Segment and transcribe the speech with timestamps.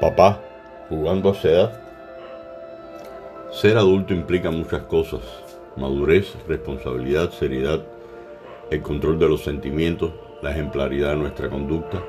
[0.00, 0.42] Papá,
[0.90, 1.80] jugando a esa edad.
[3.50, 5.22] Ser adulto implica muchas cosas.
[5.74, 7.80] Madurez, responsabilidad, seriedad,
[8.70, 10.12] el control de los sentimientos,
[10.42, 12.02] la ejemplaridad de nuestra conducta,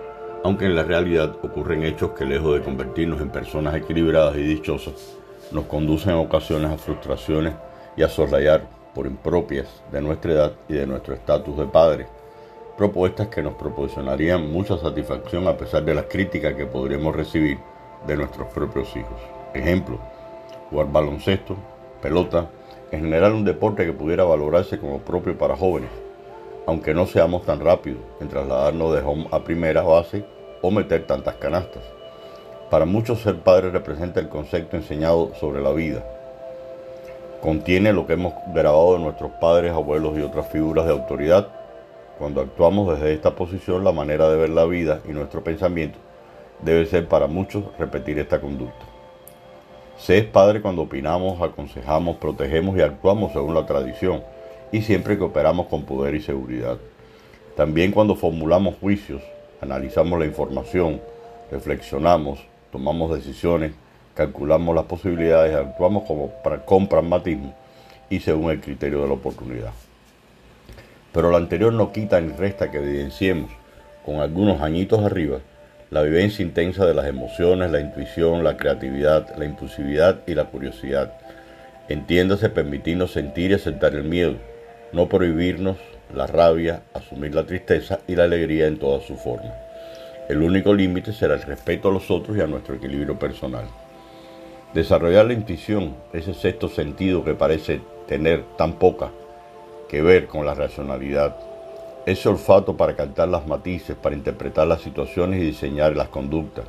[0.44, 5.16] aunque en la realidad ocurren hechos que lejos de convertirnos en personas equilibradas y dichosas,
[5.54, 7.54] nos conducen en ocasiones a frustraciones
[7.96, 12.08] y a soslayar por impropias de nuestra edad y de nuestro estatus de padre,
[12.78, 17.58] propuestas que nos proporcionarían mucha satisfacción a pesar de las críticas que podríamos recibir
[18.06, 19.20] de nuestros propios hijos.
[19.54, 19.98] Ejemplo,
[20.70, 21.56] jugar baloncesto,
[22.02, 22.50] pelota,
[22.92, 25.90] en general un deporte que pudiera valorarse como propio para jóvenes,
[26.66, 30.26] aunque no seamos tan rápidos en trasladarnos de home a primera base
[30.62, 31.84] o meter tantas canastas.
[32.70, 36.06] Para muchos ser padre representa el concepto enseñado sobre la vida.
[37.42, 41.48] Contiene lo que hemos grabado de nuestros padres, abuelos y otras figuras de autoridad.
[42.18, 46.00] Cuando actuamos desde esta posición, la manera de ver la vida y nuestro pensamiento
[46.62, 48.86] debe ser para muchos repetir esta conducta.
[49.98, 54.24] Se es padre cuando opinamos, aconsejamos, protegemos y actuamos según la tradición
[54.72, 56.78] y siempre que operamos con poder y seguridad.
[57.56, 59.22] También cuando formulamos juicios,
[59.62, 61.02] analizamos la información,
[61.52, 62.40] reflexionamos,
[62.72, 63.72] tomamos decisiones,
[64.14, 66.32] calculamos las posibilidades, actuamos como
[66.66, 67.54] con pragmatismo
[68.10, 69.72] y según el criterio de la oportunidad.
[71.12, 73.50] Pero lo anterior no quita ni resta que evidenciemos,
[74.06, 75.40] con algunos añitos arriba,
[75.90, 81.14] la vivencia intensa de las emociones, la intuición, la creatividad, la impulsividad y la curiosidad.
[81.88, 84.36] Entiéndase permitirnos sentir y aceptar el miedo,
[84.92, 85.78] no prohibirnos
[86.14, 89.54] la rabia, asumir la tristeza y la alegría en toda su forma.
[90.28, 93.66] El único límite será el respeto a los otros y a nuestro equilibrio personal.
[94.74, 99.12] Desarrollar la intuición, ese sexto sentido que parece tener tan poca
[99.88, 101.38] que ver con la racionalidad,
[102.08, 106.64] ese olfato para cantar las matices, para interpretar las situaciones y diseñar las conductas.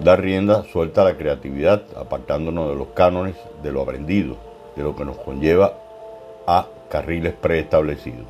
[0.00, 4.36] Dar rienda suelta a la creatividad, apartándonos de los cánones, de lo aprendido,
[4.74, 5.74] de lo que nos conlleva
[6.48, 8.26] a carriles preestablecidos.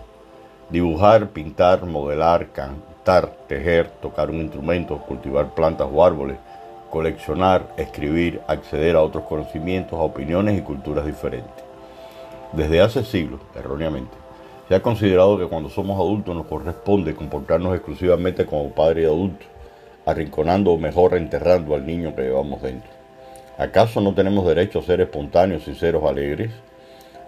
[0.69, 6.37] Dibujar, pintar, modelar, cantar, tejer, tocar un instrumento, cultivar plantas o árboles,
[6.91, 11.65] coleccionar, escribir, acceder a otros conocimientos, a opiniones y culturas diferentes.
[12.53, 14.24] Desde hace siglos, erróneamente,
[14.69, 19.45] se ha considerado que cuando somos adultos nos corresponde comportarnos exclusivamente como padre adulto,
[20.07, 22.91] arrinconando o mejor enterrando al niño que llevamos dentro.
[23.59, 26.51] ¿Acaso no tenemos derecho a ser espontáneos, sinceros, alegres?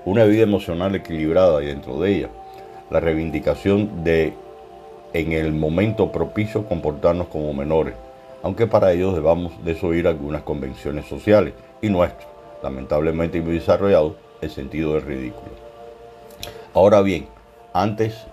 [0.05, 2.29] Una vida emocional equilibrada y dentro de ella,
[2.91, 4.35] la reivindicación de
[5.13, 7.95] en el momento propicio comportarnos como menores,
[8.43, 12.27] aunque para ello debamos desoír algunas convenciones sociales y nuestro,
[12.63, 15.66] lamentablemente muy desarrollado, el sentido del ridículo.
[16.77, 17.27] Ahora bien,
[17.73, 18.27] antes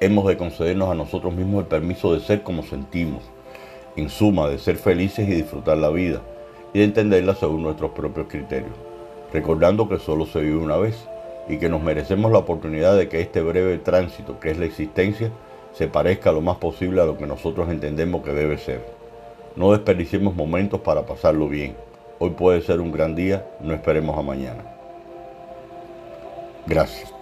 [0.00, 3.22] hemos de concedernos a nosotros mismos el permiso de ser como sentimos,
[3.96, 6.20] en suma, de ser felices y disfrutar la vida,
[6.74, 8.74] y de entenderla según nuestros propios criterios,
[9.32, 11.08] recordando que solo se vive una vez
[11.48, 15.30] y que nos merecemos la oportunidad de que este breve tránsito que es la existencia
[15.72, 18.84] se parezca lo más posible a lo que nosotros entendemos que debe ser.
[19.56, 21.74] No desperdiciemos momentos para pasarlo bien.
[22.18, 24.64] Hoy puede ser un gran día, no esperemos a mañana.
[26.66, 27.15] Gracias.